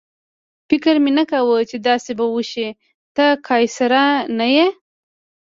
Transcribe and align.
فکر 0.69 0.95
مې 1.03 1.11
نه 1.17 1.23
کاوه 1.31 1.57
چې 1.69 1.77
داسې 1.87 2.11
به 2.17 2.25
وشي، 2.35 2.67
ته 3.15 3.25
کاسېره 3.47 4.05
نه 4.37 4.47
یې. 4.55 4.67